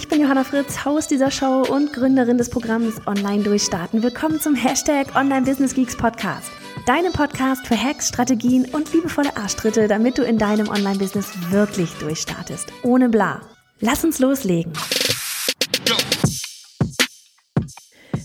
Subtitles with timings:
[0.00, 4.02] Ich bin Johanna Fritz, Haus dieser Show und Gründerin des Programms Online Durchstarten.
[4.02, 6.50] Willkommen zum Hashtag Online Business Geeks Podcast.
[6.86, 12.72] Deinem Podcast für Hacks, Strategien und liebevolle Arschtritte, damit du in deinem Online-Business wirklich durchstartest.
[12.82, 13.42] Ohne bla.
[13.80, 14.72] Lass uns loslegen.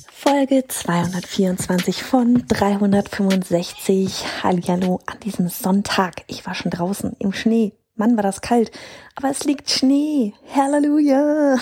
[0.09, 4.23] Folge 224 von 365.
[4.43, 6.23] Hallihallo an diesem Sonntag.
[6.27, 8.71] Ich war schon draußen im Schnee Mann, war das kalt.
[9.15, 10.33] Aber es liegt Schnee.
[10.53, 11.57] Halleluja.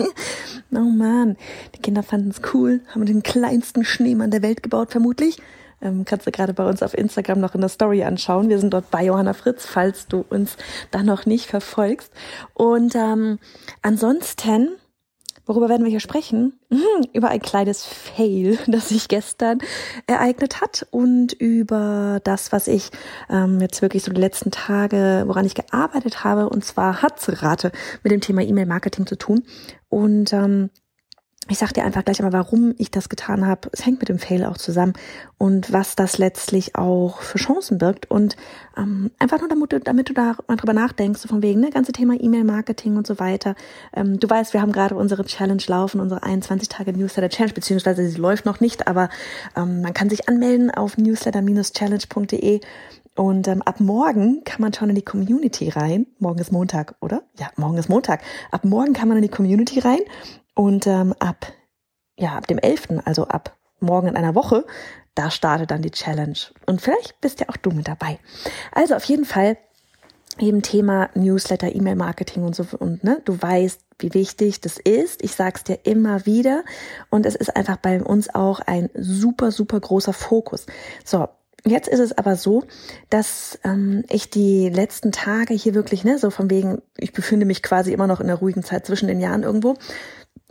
[0.72, 1.36] oh man,
[1.74, 5.40] die Kinder fanden es cool, haben den kleinsten Schneemann der Welt gebaut, vermutlich.
[5.80, 8.48] Ähm, kannst du gerade bei uns auf Instagram noch in der Story anschauen.
[8.48, 10.56] Wir sind dort bei Johanna Fritz, falls du uns
[10.90, 12.12] da noch nicht verfolgst.
[12.54, 13.38] Und ähm,
[13.80, 14.70] ansonsten
[15.48, 16.52] Worüber werden wir hier sprechen?
[16.68, 19.60] Mhm, über ein kleines Fail, das sich gestern
[20.06, 22.90] ereignet hat und über das, was ich
[23.30, 26.50] ähm, jetzt wirklich so die letzten Tage, woran ich gearbeitet habe.
[26.50, 29.42] Und zwar hat Rate mit dem Thema E-Mail-Marketing zu tun.
[29.88, 30.68] Und ähm,
[31.50, 33.70] ich sag dir einfach gleich einmal, warum ich das getan habe.
[33.72, 34.92] Es hängt mit dem Fail auch zusammen
[35.38, 38.10] und was das letztlich auch für Chancen birgt.
[38.10, 38.36] Und
[38.76, 41.70] ähm, einfach nur, damit du, damit du da mal drüber nachdenkst, so von wegen, ne,
[41.70, 43.54] ganze Thema E-Mail-Marketing und so weiter.
[43.94, 48.06] Ähm, du weißt, wir haben gerade unsere Challenge laufen, unsere 21 Tage Newsletter Challenge, beziehungsweise
[48.06, 49.08] sie läuft noch nicht, aber
[49.56, 52.60] ähm, man kann sich anmelden auf newsletter-challenge.de
[53.14, 56.06] und ähm, ab morgen kann man schon in die Community rein.
[56.20, 57.22] Morgen ist Montag, oder?
[57.36, 58.22] Ja, morgen ist Montag.
[58.52, 60.00] Ab morgen kann man in die Community rein
[60.58, 61.52] und ähm, ab,
[62.18, 64.66] ja, ab dem 11., also ab morgen in einer Woche,
[65.14, 66.36] da startet dann die Challenge.
[66.66, 68.18] Und vielleicht bist ja auch du mit dabei.
[68.72, 69.56] Also auf jeden Fall
[70.36, 72.66] eben Thema Newsletter, E-Mail-Marketing und so.
[72.76, 75.22] Und ne, du weißt, wie wichtig das ist.
[75.22, 76.64] Ich sag's dir immer wieder.
[77.08, 80.66] Und es ist einfach bei uns auch ein super, super großer Fokus.
[81.04, 81.28] So,
[81.64, 82.64] Jetzt ist es aber so,
[83.10, 87.62] dass ähm, ich die letzten Tage hier wirklich, ne, so von wegen, ich befinde mich
[87.62, 89.74] quasi immer noch in der ruhigen Zeit zwischen den Jahren irgendwo,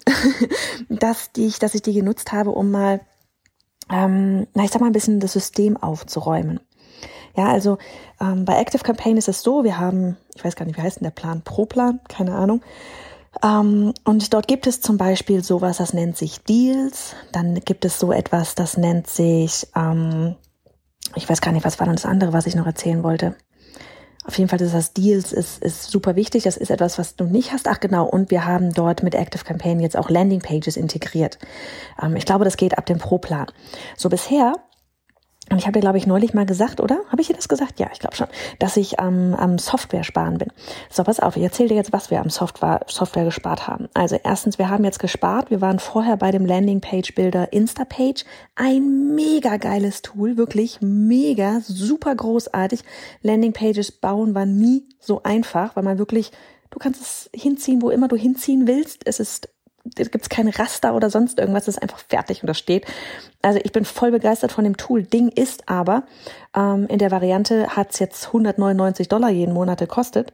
[0.90, 3.02] dass, die ich, dass ich die genutzt habe, um mal,
[3.92, 6.60] ähm, na, ich sag mal, ein bisschen das System aufzuräumen.
[7.36, 7.78] Ja, also
[8.20, 10.98] ähm, bei Active Campaign ist es so, wir haben, ich weiß gar nicht, wie heißt
[10.98, 11.44] denn der Plan?
[11.44, 12.00] Pro-Plan?
[12.08, 12.62] Keine Ahnung.
[13.44, 17.16] Ähm, und dort gibt es zum Beispiel sowas, das nennt sich Deals.
[17.32, 20.36] Dann gibt es so etwas, das nennt sich, ähm,
[21.16, 23.36] ich weiß gar nicht, was war dann das andere, was ich noch erzählen wollte.
[24.28, 26.44] Auf jeden Fall ist das Deals ist, ist super wichtig.
[26.44, 27.68] Das ist etwas, was du nicht hast.
[27.68, 28.06] Ach genau.
[28.06, 31.40] Und wir haben dort mit Active Campaign jetzt auch Landing Pages integriert.
[32.02, 33.48] Ähm, ich glaube, das geht ab dem Pro-Plan.
[33.96, 34.54] So bisher
[35.50, 37.00] und ich habe dir, glaube ich, neulich mal gesagt, oder?
[37.10, 37.80] Habe ich dir das gesagt?
[37.80, 38.28] Ja, ich glaube schon,
[38.60, 40.50] dass ich am, am Software sparen bin.
[40.90, 43.88] So, pass auf, ich erzähle dir jetzt, was wir am Software, Software gespart haben.
[43.94, 48.26] Also erstens, wir haben jetzt gespart, wir waren vorher bei dem Landingpage-Builder Instapage.
[48.56, 52.82] Ein mega geiles Tool, wirklich mega, super großartig.
[53.22, 56.32] Landingpages bauen war nie so einfach, weil man wirklich,
[56.72, 59.08] du kannst es hinziehen, wo immer du hinziehen willst.
[59.08, 59.50] Es ist
[59.96, 62.86] da gibt's kein Raster oder sonst irgendwas, das ist einfach fertig und das steht.
[63.42, 65.04] Also ich bin voll begeistert von dem Tool.
[65.04, 66.04] Ding ist aber,
[66.56, 70.34] ähm, in der Variante hat's jetzt 199 Dollar jeden Monat gekostet.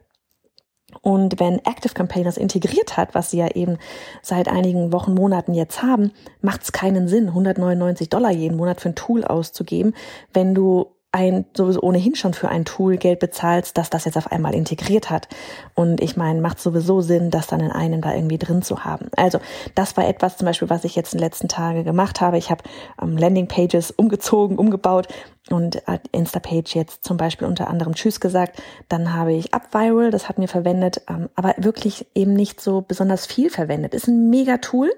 [1.02, 3.78] Und wenn Active Campaign das integriert hat, was sie ja eben
[4.22, 8.90] seit einigen Wochen, Monaten jetzt haben, macht es keinen Sinn, 199 Dollar jeden Monat für
[8.90, 9.96] ein Tool auszugeben,
[10.34, 14.32] wenn du ein sowieso ohnehin schon für ein Tool Geld bezahlst, dass das jetzt auf
[14.32, 15.28] einmal integriert hat.
[15.76, 19.10] Und ich meine, macht sowieso Sinn, das dann in einem da irgendwie drin zu haben.
[19.16, 19.40] Also
[19.76, 22.40] das war etwas zum Beispiel, was ich jetzt in den letzten Tagen gemacht habe.
[22.40, 22.64] Ich habe
[23.00, 25.08] ähm, Landingpages umgezogen, umgebaut
[25.52, 28.60] und hat Instapage jetzt zum Beispiel unter anderem Tschüss gesagt.
[28.90, 33.28] Dann habe ich UpViral, das hat mir verwendet, ähm, aber wirklich eben nicht so besonders
[33.28, 33.94] viel verwendet.
[33.94, 34.92] Ist ein mega Tool,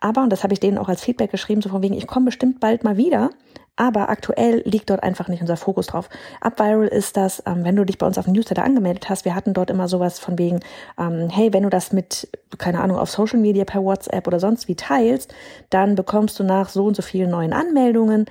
[0.00, 2.26] aber, und das habe ich denen auch als Feedback geschrieben, so von wegen, ich komme
[2.26, 3.30] bestimmt bald mal wieder,
[3.76, 6.08] aber aktuell liegt dort einfach nicht unser Fokus drauf.
[6.44, 9.34] UpViral ist das, ähm, wenn du dich bei uns auf dem Newsletter angemeldet hast, wir
[9.34, 10.60] hatten dort immer sowas von wegen,
[10.98, 12.28] ähm, hey, wenn du das mit,
[12.58, 15.34] keine Ahnung, auf Social Media per WhatsApp oder sonst wie teilst,
[15.70, 18.26] dann bekommst du nach so und so vielen neuen Anmeldungen,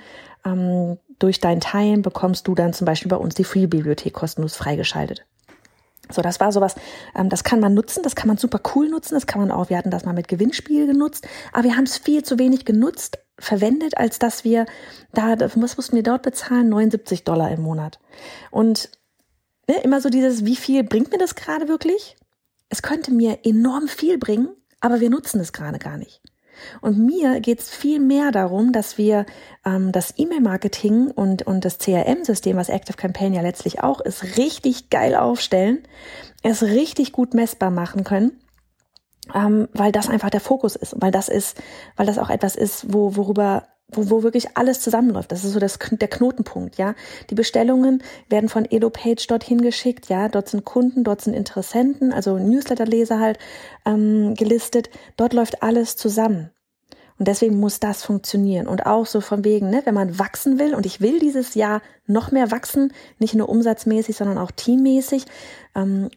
[0.45, 5.25] ähm, durch dein Teilen bekommst du dann zum Beispiel bei uns die Free-Bibliothek kostenlos freigeschaltet.
[6.09, 6.75] So, das war sowas,
[7.15, 9.69] ähm, das kann man nutzen, das kann man super cool nutzen, das kann man auch,
[9.69, 13.19] wir hatten das mal mit Gewinnspiel genutzt, aber wir haben es viel zu wenig genutzt,
[13.39, 14.65] verwendet, als dass wir
[15.13, 16.69] da, was mussten wir dort bezahlen?
[16.69, 17.99] 79 Dollar im Monat.
[18.51, 18.89] Und
[19.67, 22.15] ne, immer so dieses, wie viel bringt mir das gerade wirklich?
[22.69, 24.49] Es könnte mir enorm viel bringen,
[24.79, 26.21] aber wir nutzen es gerade gar nicht.
[26.81, 29.25] Und mir geht's viel mehr darum, dass wir
[29.65, 34.91] ähm, das E-Mail-Marketing und, und das CRM-System, was Active Campaign ja letztlich auch ist, richtig
[34.91, 35.79] geil aufstellen,
[36.43, 38.42] es richtig gut messbar machen können
[39.33, 41.57] ähm, weil das einfach der Fokus ist, weil das ist,
[41.95, 45.31] weil das auch etwas ist, wo, worüber wo, wo wirklich alles zusammenläuft.
[45.31, 46.95] Das ist so das, der Knotenpunkt, ja.
[47.29, 50.29] Die Bestellungen werden von EloPage dorthin geschickt, ja.
[50.29, 53.39] Dort sind Kunden, dort sind Interessenten, also Newsletterleser halt
[53.85, 54.89] ähm, gelistet.
[55.17, 56.49] Dort läuft alles zusammen.
[57.19, 58.67] Und deswegen muss das funktionieren.
[58.67, 61.81] Und auch so von wegen, ne, wenn man wachsen will, und ich will dieses Jahr
[62.07, 65.25] noch mehr wachsen, nicht nur umsatzmäßig, sondern auch teammäßig,
[65.75, 66.09] ähm,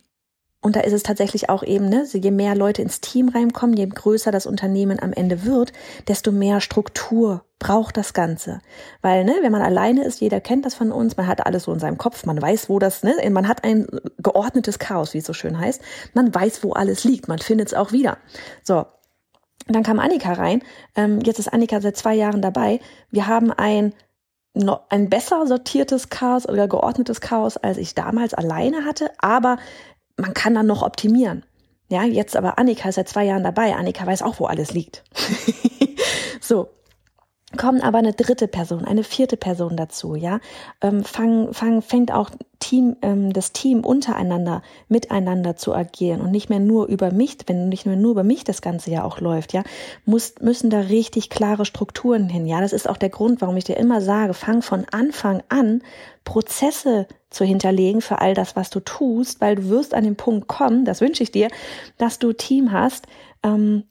[0.67, 3.87] und da ist es tatsächlich auch eben, ne, je mehr Leute ins Team reinkommen, je
[3.87, 5.73] größer das Unternehmen am Ende wird,
[6.09, 8.61] desto mehr Struktur braucht das Ganze.
[9.01, 11.73] Weil, ne, wenn man alleine ist, jeder kennt das von uns, man hat alles so
[11.73, 13.87] in seinem Kopf, man weiß, wo das, ne, man hat ein
[14.19, 15.81] geordnetes Chaos, wie es so schön heißt.
[16.15, 18.19] Man weiß, wo alles liegt, man findet es auch wieder.
[18.65, 18.87] So.
[19.69, 20.65] Dann kam Annika rein.
[20.97, 22.81] Ähm, jetzt ist Annika seit zwei Jahren dabei.
[23.13, 23.95] Wir haben ein
[24.89, 29.59] ein besser sortiertes Chaos oder geordnetes Chaos, als ich damals alleine hatte, aber
[30.17, 31.45] man kann dann noch optimieren.
[31.89, 33.75] Ja, jetzt aber Annika ist seit zwei Jahren dabei.
[33.77, 35.05] Annika weiß auch, wo alles liegt.
[36.41, 36.71] so.
[37.57, 40.41] Kommt aber eine dritte Person, eine vierte Person dazu, ja.
[40.81, 46.49] Ähm, fang, fang, fängt auch Team, ähm, das Team untereinander miteinander zu agieren und nicht
[46.49, 49.53] mehr nur über mich, wenn nicht mehr nur über mich das Ganze ja auch läuft,
[49.53, 49.63] ja,
[50.05, 52.61] muss, müssen da richtig klare Strukturen hin, ja.
[52.61, 55.83] Das ist auch der Grund, warum ich dir immer sage, fang von Anfang an
[56.25, 60.49] Prozesse zu hinterlegen für all das, was du tust, weil du wirst an den Punkt
[60.49, 61.49] kommen, das wünsche ich dir,
[61.99, 63.07] dass du Team hast,
[63.43, 63.85] ähm,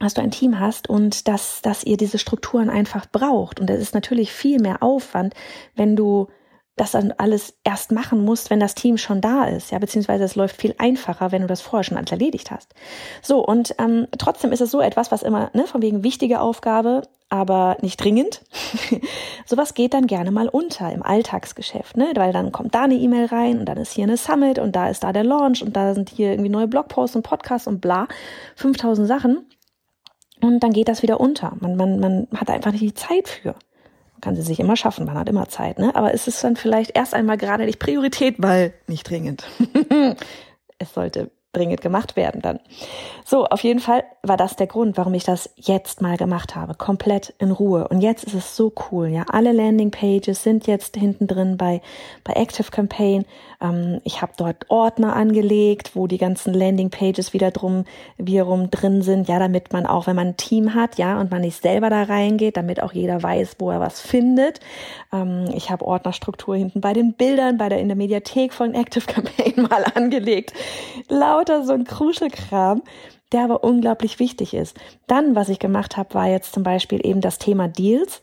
[0.00, 3.60] dass du ein Team hast und dass, dass ihr diese Strukturen einfach braucht.
[3.60, 5.34] Und es ist natürlich viel mehr Aufwand,
[5.74, 6.28] wenn du
[6.78, 10.36] das dann alles erst machen musst, wenn das Team schon da ist, ja, beziehungsweise es
[10.36, 12.74] läuft viel einfacher, wenn du das vorher schon alles erledigt hast.
[13.22, 17.02] So, und ähm, trotzdem ist es so etwas, was immer, ne, von wegen wichtige Aufgabe,
[17.28, 18.42] aber nicht dringend.
[19.46, 22.12] Sowas geht dann gerne mal unter im Alltagsgeschäft, ne?
[22.14, 24.88] Weil dann kommt da eine E-Mail rein und dann ist hier eine Summit und da
[24.88, 28.08] ist da der Launch und da sind hier irgendwie neue Blogposts und Podcasts und bla,
[28.56, 29.46] 5000 Sachen.
[30.40, 31.56] Und dann geht das wieder unter.
[31.60, 33.54] Man, man, man hat einfach nicht die Zeit für
[34.20, 35.94] kann sie sich immer schaffen, man hat immer Zeit, ne?
[35.94, 39.44] Aber es ist dann vielleicht erst einmal gerade nicht Priorität, weil nicht dringend.
[40.78, 42.60] es sollte dringend gemacht werden dann.
[43.24, 46.74] So, auf jeden Fall war das der Grund, warum ich das jetzt mal gemacht habe,
[46.74, 47.88] komplett in Ruhe.
[47.88, 49.24] Und jetzt ist es so cool, ja.
[49.30, 51.80] Alle Landing Pages sind jetzt hinten drin bei
[52.24, 53.24] bei Active Campaign.
[53.60, 57.84] Ähm, ich habe dort Ordner angelegt, wo die ganzen Landing Pages wieder drum
[58.16, 61.40] wiederum drin sind, ja, damit man auch, wenn man ein Team hat, ja, und man
[61.40, 64.60] nicht selber da reingeht, damit auch jeder weiß, wo er was findet.
[65.12, 69.06] Ähm, ich habe Ordnerstruktur hinten bei den Bildern, bei der in der Mediathek von Active
[69.06, 70.52] Campaign mal angelegt.
[71.08, 72.82] Laut lauter so ein Kruschelkram,
[73.32, 74.76] der aber unglaublich wichtig ist.
[75.06, 78.22] Dann, was ich gemacht habe, war jetzt zum Beispiel eben das Thema Deals.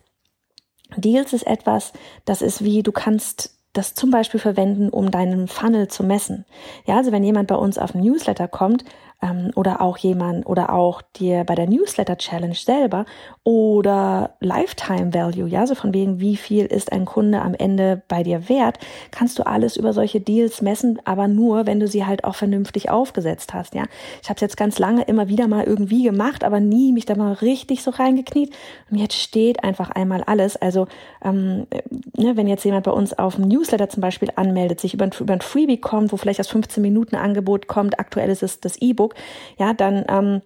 [0.98, 1.94] Deals ist etwas,
[2.26, 6.46] das ist wie, du kannst das zum Beispiel verwenden, um deinen Funnel zu messen.
[6.86, 8.86] Ja, also wenn jemand bei uns auf ein Newsletter kommt,
[9.22, 13.06] ähm, oder auch jemand oder auch dir bei der Newsletter Challenge selber
[13.44, 18.24] oder Lifetime Value, ja, so von wegen, wie viel ist ein Kunde am Ende bei
[18.24, 18.80] dir wert,
[19.12, 22.90] kannst du alles über solche Deals messen, aber nur, wenn du sie halt auch vernünftig
[22.90, 23.84] aufgesetzt hast, ja.
[24.22, 27.16] Ich habe es jetzt ganz lange immer wieder mal irgendwie gemacht, aber nie mich da
[27.16, 28.54] mal richtig so reingekniet
[28.92, 30.58] und jetzt steht einfach einmal alles.
[30.58, 30.88] Also
[31.24, 31.68] ähm,
[32.18, 35.12] ne, wenn jetzt jemand bei uns auf dem Newsletter zum Beispiel anmeldet, sich über ein,
[35.20, 38.82] über ein Freebie kommt, wo vielleicht das 15 Minuten Angebot kommt, aktuell ist es das
[38.82, 39.16] E-Book,
[39.58, 40.42] ja, dann ähm,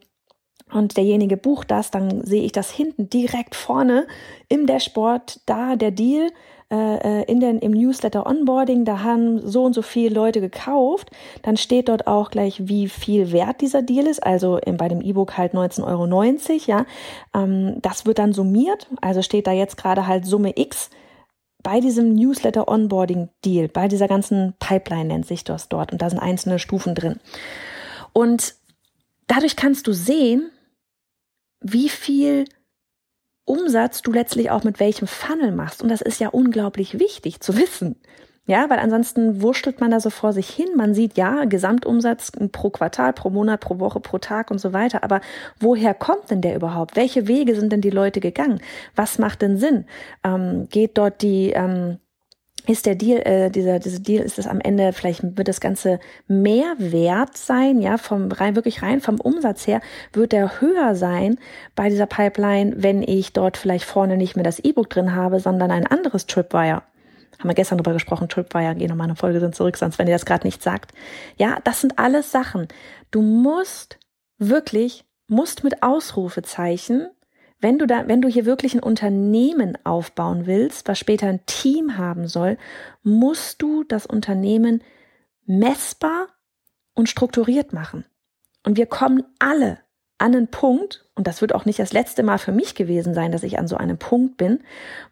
[0.71, 4.05] und derjenige bucht das, dann sehe ich das hinten direkt vorne
[4.49, 6.29] im Dashboard, da der Deal
[6.71, 11.09] äh, äh, in den, im Newsletter Onboarding, da haben so und so viele Leute gekauft.
[11.41, 14.23] Dann steht dort auch gleich, wie viel wert dieser Deal ist.
[14.23, 16.05] Also bei dem E-Book halt 19,90 Euro.
[16.67, 16.85] Ja,
[17.33, 18.87] ähm, das wird dann summiert.
[19.01, 20.91] Also steht da jetzt gerade halt Summe X
[21.61, 26.09] bei diesem Newsletter Onboarding Deal, bei dieser ganzen Pipeline nennt sich das dort und da
[26.09, 27.19] sind einzelne Stufen drin.
[28.13, 28.55] Und
[29.27, 30.49] dadurch kannst du sehen,
[31.61, 32.45] wie viel
[33.45, 35.81] Umsatz du letztlich auch mit welchem Funnel machst.
[35.81, 37.95] Und das ist ja unglaublich wichtig zu wissen.
[38.49, 40.69] Ja, weil ansonsten wurschtelt man da so vor sich hin.
[40.75, 45.03] Man sieht ja Gesamtumsatz pro Quartal, pro Monat, pro Woche, pro Tag und so weiter.
[45.03, 45.21] Aber
[45.59, 46.95] woher kommt denn der überhaupt?
[46.95, 48.59] Welche Wege sind denn die Leute gegangen?
[48.95, 49.85] Was macht denn Sinn?
[50.23, 51.99] Ähm, geht dort die, ähm,
[52.65, 55.99] ist der Deal, äh, dieser, dieser Deal, ist es am Ende, vielleicht wird das Ganze
[56.27, 59.79] mehr wert sein, ja, vom rein, wirklich rein vom Umsatz her,
[60.11, 61.37] wird der höher sein
[61.75, 65.69] bei dieser Pipeline, wenn ich dort vielleicht vorne nicht mehr das E-Book drin habe, sondern
[65.69, 66.81] ein anderes Tripwire.
[67.39, 70.15] Haben wir gestern drüber gesprochen, Tripwire, geh nochmal eine Folge sind zurück, sonst wenn ihr
[70.15, 70.91] das gerade nicht sagt.
[71.37, 72.67] Ja, das sind alles Sachen.
[73.11, 73.97] Du musst
[74.37, 77.07] wirklich musst mit Ausrufezeichen,
[77.61, 81.97] wenn du da, wenn du hier wirklich ein Unternehmen aufbauen willst, was später ein Team
[81.97, 82.57] haben soll,
[83.03, 84.83] musst du das Unternehmen
[85.45, 86.27] messbar
[86.93, 88.05] und strukturiert machen.
[88.65, 89.79] Und wir kommen alle
[90.19, 93.31] an einen Punkt, und das wird auch nicht das letzte Mal für mich gewesen sein,
[93.31, 94.59] dass ich an so einem Punkt bin,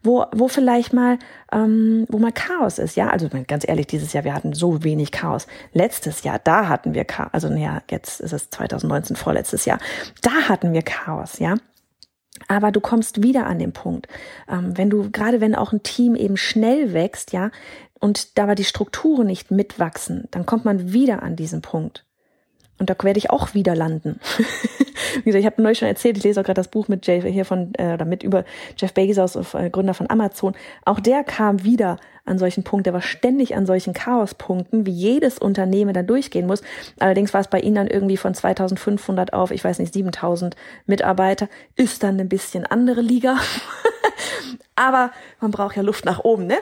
[0.02, 1.18] wo, wo vielleicht mal,
[1.50, 2.94] ähm, wo mal Chaos ist.
[2.94, 5.46] Ja, also ganz ehrlich, dieses Jahr, wir hatten so wenig Chaos.
[5.72, 7.30] Letztes Jahr, da hatten wir Chaos.
[7.32, 9.78] Also, naja, jetzt ist es 2019, vorletztes Jahr.
[10.22, 11.56] Da hatten wir Chaos, ja.
[12.46, 14.06] Aber du kommst wieder an den Punkt,
[14.48, 17.50] ähm, wenn du, gerade wenn auch ein Team eben schnell wächst, ja,
[17.98, 22.04] und dabei die Strukturen nicht mitwachsen, dann kommt man wieder an diesen Punkt.
[22.78, 24.20] Und da werde ich auch wieder landen.
[25.18, 27.24] Wie gesagt, ich habe neulich schon erzählt, ich lese auch gerade das Buch mit Jeff
[27.24, 28.44] hier von, äh, damit über
[28.76, 30.54] Jeff Bezos, äh, Gründer von Amazon.
[30.84, 35.38] Auch der kam wieder an solchen Punkt, der war ständig an solchen Chaospunkten, wie jedes
[35.38, 36.62] Unternehmen da durchgehen muss.
[36.98, 40.56] Allerdings war es bei ihnen dann irgendwie von 2500 auf, ich weiß nicht, 7000
[40.86, 43.36] Mitarbeiter, ist dann ein bisschen andere Liga.
[44.76, 46.58] Aber man braucht ja Luft nach oben, ne?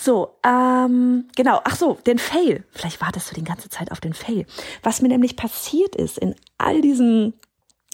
[0.00, 2.62] So, ähm, genau, ach so, den Fail.
[2.70, 4.46] Vielleicht wartest du die ganze Zeit auf den Fail.
[4.84, 7.34] Was mir nämlich passiert ist in all diesen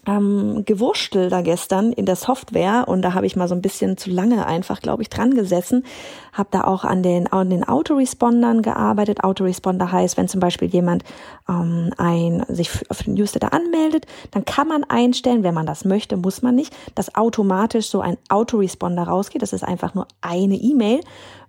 [0.07, 3.97] ähm, Gewurstel da gestern in der Software und da habe ich mal so ein bisschen
[3.97, 5.85] zu lange einfach, glaube ich, dran gesessen,
[6.33, 9.23] habe da auch an den, an den Autorespondern gearbeitet.
[9.23, 11.05] Autoresponder heißt, wenn zum Beispiel jemand
[11.49, 16.17] ähm, ein, sich auf den Newsletter anmeldet, dann kann man einstellen, wenn man das möchte,
[16.17, 19.43] muss man nicht, dass automatisch so ein Autoresponder rausgeht.
[19.43, 21.01] Das ist einfach nur eine E-Mail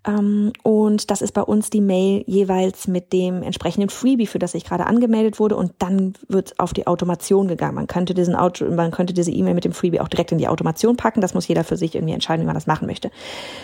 [0.08, 4.64] und das ist bei uns die Mail jeweils mit dem entsprechenden Freebie, für das ich
[4.64, 5.56] gerade angemeldet wurde.
[5.56, 7.74] Und dann wird auf die Automation gegangen.
[7.74, 10.48] Man könnte diesen Auto, man könnte diese E-Mail mit dem Freebie auch direkt in die
[10.48, 11.22] Automation packen.
[11.22, 13.10] Das muss jeder für sich irgendwie entscheiden, wie man das machen möchte.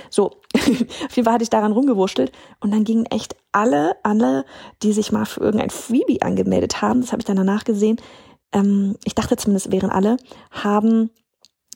[0.10, 2.31] So, auf jeden Fall hatte ich daran rumgewurschtelt.
[2.60, 4.43] Und dann gingen echt alle, alle,
[4.81, 7.98] die sich mal für irgendein Freebie angemeldet haben, das habe ich dann danach gesehen,
[8.51, 10.17] ähm, ich dachte zumindest wären alle,
[10.50, 11.12] haben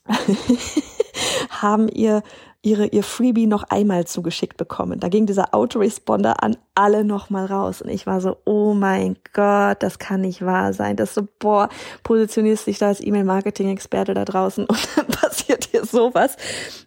[1.49, 2.23] haben ihr
[2.65, 4.99] ihre, ihr Freebie noch einmal zugeschickt bekommen.
[4.99, 7.81] Da ging dieser Autoresponder an alle nochmal raus.
[7.81, 10.95] Und ich war so, oh mein Gott, das kann nicht wahr sein.
[10.95, 11.69] Das so, boah,
[12.03, 16.37] positionierst dich da als E-Mail-Marketing-Experte da draußen und dann passiert hier sowas.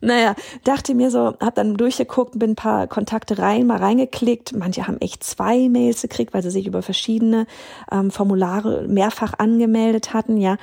[0.00, 4.54] Naja, dachte mir so, hab dann durchgeguckt, bin ein paar Kontakte rein, mal reingeklickt.
[4.56, 7.46] Manche haben echt zwei Mails gekriegt, weil sie sich über verschiedene
[7.92, 10.56] ähm, Formulare mehrfach angemeldet hatten, ja.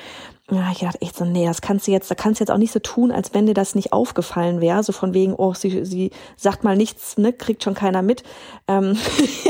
[0.51, 2.59] Ja, ich dachte echt so, nee, das kannst du jetzt, da kannst du jetzt auch
[2.59, 4.83] nicht so tun, als wenn dir das nicht aufgefallen wäre.
[4.83, 8.21] So von wegen, oh, sie, sie sagt mal nichts, ne, kriegt schon keiner mit.
[8.67, 8.95] Ähm,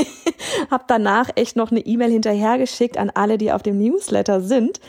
[0.70, 4.80] hab danach echt noch eine E-Mail hinterhergeschickt an alle, die auf dem Newsletter sind.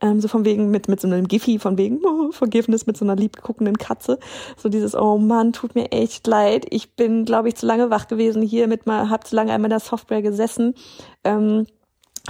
[0.00, 3.04] Ähm, so von wegen mit, mit so einem Giphy, von wegen oh, Vergiftnis mit so
[3.04, 4.20] einer liebguckenden Katze.
[4.56, 6.64] So dieses, oh Mann, tut mir echt leid.
[6.70, 9.62] Ich bin, glaube ich, zu lange wach gewesen hier mit mal, hab zu lange an
[9.62, 10.74] meiner Software gesessen.
[11.24, 11.66] Ähm,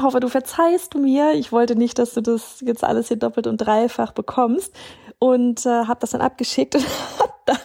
[0.00, 1.32] hoffe, du verzeihst mir.
[1.34, 4.74] Ich wollte nicht, dass du das jetzt alles hier doppelt und dreifach bekommst
[5.18, 6.84] und äh, habe das dann abgeschickt und
[7.18, 7.56] habe dann,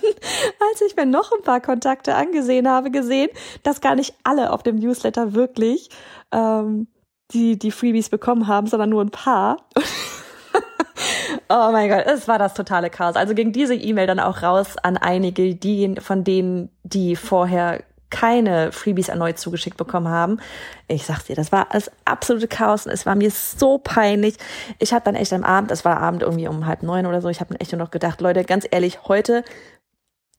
[0.72, 3.30] als ich mir noch ein paar Kontakte angesehen habe, gesehen,
[3.64, 5.90] dass gar nicht alle auf dem Newsletter wirklich
[6.32, 6.88] ähm,
[7.32, 9.58] die die Freebies bekommen haben, sondern nur ein paar.
[11.50, 13.16] oh mein Gott, es war das totale Chaos.
[13.16, 18.72] Also ging diese E-Mail dann auch raus an einige, die von denen, die vorher keine
[18.72, 20.40] Freebies erneut zugeschickt bekommen haben.
[20.88, 24.36] Ich sag's dir, das war das absolute Chaos und es war mir so peinlich.
[24.80, 27.30] Ich habe dann echt am Abend, es war Abend irgendwie um halb neun oder so,
[27.30, 29.44] ich habe dann echt nur noch gedacht, Leute, ganz ehrlich, heute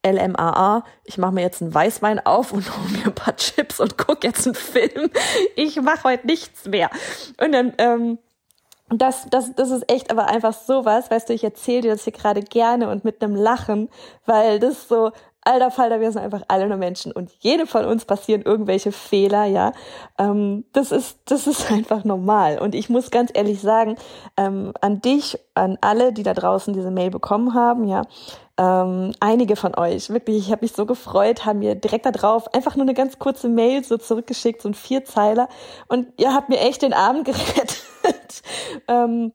[0.05, 3.99] LMAA, ich mache mir jetzt einen Weißwein auf und hole mir ein paar Chips und
[3.99, 5.11] guck jetzt einen Film.
[5.57, 6.91] Ich mache heute nichts mehr.
[7.39, 8.19] Und dann ähm,
[8.91, 12.13] das, das, das ist echt aber einfach sowas, weißt du, ich erzähle dir das hier
[12.13, 13.89] gerade gerne und mit einem Lachen,
[14.27, 15.13] weil das so,
[15.51, 19.45] alter Falter, wir sind einfach alle nur Menschen und jedem von uns passieren irgendwelche Fehler,
[19.45, 19.73] ja.
[20.19, 22.59] Ähm, das ist, das ist einfach normal.
[22.59, 23.97] Und ich muss ganz ehrlich sagen,
[24.37, 28.03] ähm, an dich, an alle, die da draußen diese Mail bekommen haben, ja,
[28.59, 32.53] ähm, einige von euch, wirklich, ich habe mich so gefreut, haben mir direkt da drauf
[32.55, 35.49] einfach nur eine ganz kurze Mail so zurückgeschickt, so ein Vierzeiler.
[35.89, 38.43] Und ihr habt mir echt den Abend gerettet.
[38.87, 39.33] ähm,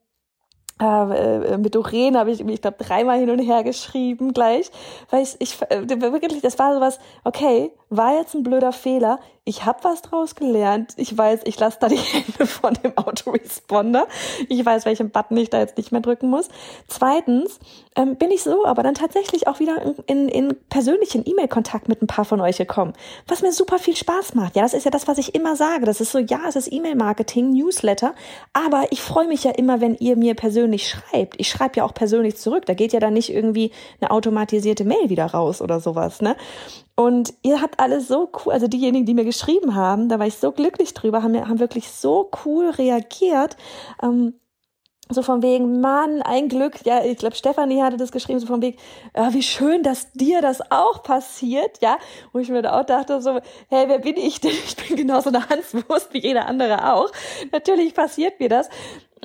[0.81, 4.69] äh, äh, mit Doreen habe ich, ich glaube, dreimal hin und her geschrieben gleich,
[5.09, 9.63] weil ich, ich äh, wirklich, das war sowas, okay, war jetzt ein blöder Fehler, ich
[9.63, 10.93] habe was draus gelernt.
[10.97, 14.07] Ich weiß, ich lasse da die Hände von dem Autoresponder.
[14.49, 16.49] Ich weiß, welchen Button ich da jetzt nicht mehr drücken muss.
[16.87, 17.59] Zweitens
[17.95, 22.01] ähm, bin ich so aber dann tatsächlich auch wieder in, in, in persönlichen E-Mail-Kontakt mit
[22.01, 22.93] ein paar von euch gekommen,
[23.27, 24.55] was mir super viel Spaß macht.
[24.55, 25.85] Ja, das ist ja das, was ich immer sage.
[25.85, 28.15] Das ist so, ja, es ist E-Mail-Marketing, Newsletter,
[28.53, 31.39] aber ich freue mich ja immer, wenn ihr mir persönlich schreibt.
[31.39, 32.65] Ich schreibe ja auch persönlich zurück.
[32.65, 33.71] Da geht ja dann nicht irgendwie
[34.01, 36.35] eine automatisierte Mail wieder raus oder sowas, ne?
[36.95, 40.35] Und ihr habt alles so cool, also diejenigen, die mir geschrieben haben, da war ich
[40.35, 43.57] so glücklich drüber, haben, haben wirklich so cool reagiert.
[44.01, 44.35] Ähm,
[45.09, 48.61] so von wegen, Mann, ein Glück, ja, ich glaube, Stefanie hatte das geschrieben, so von
[48.61, 48.77] wegen,
[49.15, 51.99] ja, wie schön, dass dir das auch passiert, ja,
[52.31, 54.51] wo ich mir da auch dachte, so, hey, wer bin ich denn?
[54.65, 57.11] Ich bin genauso eine Hanswurst wie jeder andere auch.
[57.51, 58.69] Natürlich passiert mir das,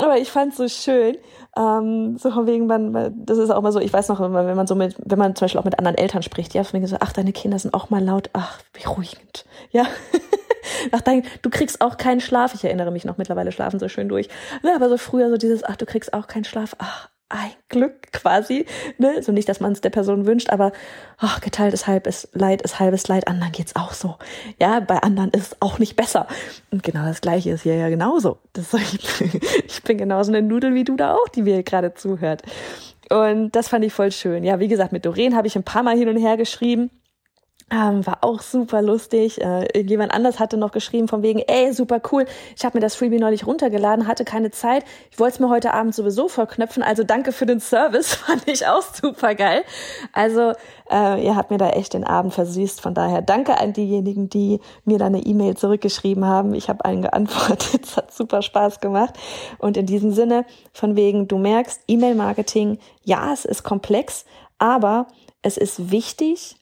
[0.02, 1.16] aber ich fand's so schön,
[1.57, 4.47] ähm, so von wegen, man, das ist auch mal so, ich weiß noch, wenn man,
[4.47, 6.78] wenn man so mit, wenn man zum Beispiel auch mit anderen Eltern spricht, ja, von
[6.78, 9.87] wegen so, ach, deine Kinder sind auch mal laut, ach, beruhigend, ja.
[10.92, 12.54] ach, dein, du kriegst auch keinen Schlaf.
[12.54, 14.28] Ich erinnere mich noch mittlerweile schlafen so schön durch.
[14.62, 16.76] Ne, aber so früher so dieses, ach, du kriegst auch keinen Schlaf.
[16.78, 18.66] Ach, ein Glück quasi.
[18.99, 19.22] Ne?
[19.22, 20.72] So nicht, dass man es der Person wünscht, aber
[21.18, 23.28] ach, geteiltes Halb ist Leid, ist halbes Leid.
[23.28, 24.16] Anderen geht's auch so.
[24.60, 26.26] Ja, bei anderen ist es auch nicht besser.
[26.70, 28.38] Und genau das Gleiche ist hier ja genauso.
[28.52, 28.75] Das,
[29.64, 32.42] ich bin genauso eine Nudel wie du da auch, die mir gerade zuhört.
[33.08, 34.44] Und das fand ich voll schön.
[34.44, 36.90] Ja, wie gesagt, mit Doreen habe ich ein paar Mal hin und her geschrieben.
[37.72, 39.40] Ähm, war auch super lustig.
[39.40, 42.26] Äh, jemand anders hatte noch geschrieben von wegen, ey, super cool.
[42.56, 44.84] Ich habe mir das Freebie neulich runtergeladen, hatte keine Zeit.
[45.12, 46.82] Ich wollte es mir heute Abend sowieso verknöpfen.
[46.82, 49.62] Also danke für den Service, fand ich auch super geil.
[50.12, 50.52] Also
[50.90, 52.80] äh, ihr habt mir da echt den Abend versüßt.
[52.80, 56.54] Von daher danke an diejenigen, die mir da eine E-Mail zurückgeschrieben haben.
[56.54, 57.80] Ich habe allen geantwortet.
[57.90, 59.14] Es hat super Spaß gemacht.
[59.58, 64.24] Und in diesem Sinne, von wegen, du merkst, E-Mail-Marketing, ja, es ist komplex,
[64.58, 65.06] aber
[65.42, 66.59] es ist wichtig,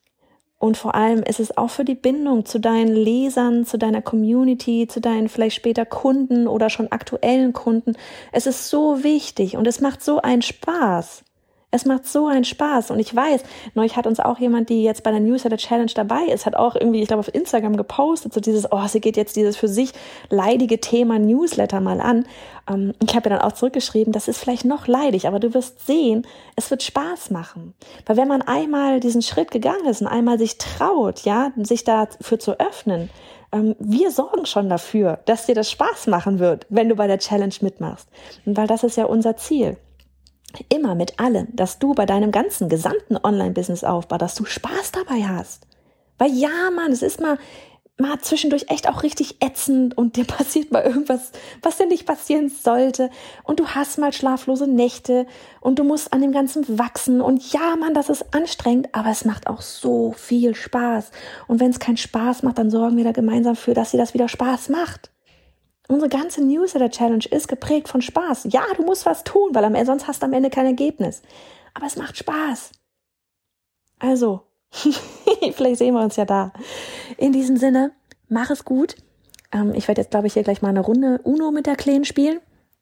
[0.58, 4.88] und vor allem ist es auch für die Bindung zu deinen Lesern, zu deiner Community,
[4.88, 7.94] zu deinen vielleicht später Kunden oder schon aktuellen Kunden.
[8.32, 11.22] Es ist so wichtig und es macht so einen Spaß.
[11.70, 12.90] Es macht so einen Spaß.
[12.90, 13.42] Und ich weiß,
[13.74, 16.74] neulich hat uns auch jemand, die jetzt bei der Newsletter Challenge dabei ist, hat auch
[16.74, 19.92] irgendwie, ich glaube, auf Instagram gepostet, so dieses, oh, sie geht jetzt dieses für sich
[20.30, 22.24] leidige Thema Newsletter mal an.
[22.70, 25.84] Ähm, ich habe ja dann auch zurückgeschrieben, das ist vielleicht noch leidig, aber du wirst
[25.84, 27.74] sehen, es wird Spaß machen.
[28.06, 32.38] Weil wenn man einmal diesen Schritt gegangen ist und einmal sich traut, ja, sich dafür
[32.38, 33.10] zu öffnen,
[33.52, 37.18] ähm, wir sorgen schon dafür, dass dir das Spaß machen wird, wenn du bei der
[37.18, 38.08] Challenge mitmachst.
[38.46, 39.76] Weil das ist ja unser Ziel
[40.68, 45.66] immer mit allem, dass du bei deinem ganzen gesamten Online-Business-Aufbau, dass du Spaß dabei hast.
[46.16, 47.38] Weil ja, Mann, es ist mal,
[47.98, 51.32] mal zwischendurch echt auch richtig ätzend und dir passiert mal irgendwas,
[51.62, 53.10] was dir nicht passieren sollte
[53.44, 55.26] und du hast mal schlaflose Nächte
[55.60, 59.24] und du musst an dem Ganzen wachsen und ja, Mann, das ist anstrengend, aber es
[59.24, 61.10] macht auch so viel Spaß.
[61.46, 64.14] Und wenn es keinen Spaß macht, dann sorgen wir da gemeinsam für, dass dir das
[64.14, 65.10] wieder Spaß macht.
[65.88, 68.48] Unsere ganze Newsletter-Challenge ist geprägt von Spaß.
[68.50, 71.22] Ja, du musst was tun, weil sonst hast du am Ende kein Ergebnis.
[71.72, 72.72] Aber es macht Spaß.
[73.98, 74.42] Also,
[75.52, 76.52] vielleicht sehen wir uns ja da.
[77.16, 77.92] In diesem Sinne,
[78.28, 78.96] mach es gut.
[79.50, 82.04] Ähm, ich werde jetzt, glaube ich, hier gleich mal eine Runde Uno mit der Kleen
[82.04, 82.40] spielen.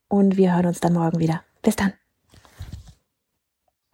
[0.08, 1.42] Und wir hören uns dann morgen wieder.
[1.62, 1.92] Bis dann.